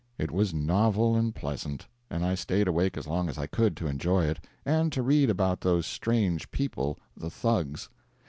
It 0.17 0.31
was 0.31 0.51
novel 0.51 1.15
and 1.15 1.35
pleasant, 1.35 1.85
and 2.09 2.25
I 2.25 2.33
stayed 2.33 2.67
awake 2.67 2.97
as 2.97 3.05
long 3.05 3.29
as 3.29 3.37
I 3.37 3.45
could, 3.45 3.77
to 3.77 3.87
enjoy 3.87 4.23
it, 4.25 4.39
and 4.65 4.91
to 4.93 5.03
read 5.03 5.29
about 5.29 5.61
those 5.61 5.85
strange 5.85 6.49
people 6.49 6.97
the 7.15 7.29
Thugs. 7.29 7.87